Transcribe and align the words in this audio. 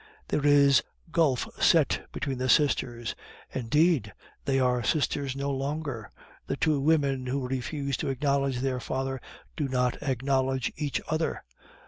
There 0.29 0.43
is 0.43 0.81
gulf 1.11 1.47
set 1.63 2.07
between 2.11 2.39
the 2.39 2.49
sisters 2.49 3.13
indeed, 3.53 4.11
they 4.45 4.59
are 4.59 4.81
sisters 4.81 5.35
no 5.35 5.51
longer 5.51 6.09
the 6.47 6.57
two 6.57 6.79
women 6.79 7.27
who 7.27 7.47
refuse 7.47 7.97
to 7.97 8.09
acknowledge 8.09 8.61
their 8.61 8.79
father 8.79 9.21
do 9.55 9.67
not 9.67 10.01
acknowledge 10.01 10.73
each 10.75 11.01
other. 11.07 11.43